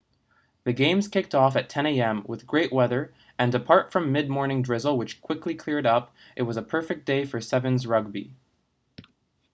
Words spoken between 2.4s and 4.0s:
great weather and apart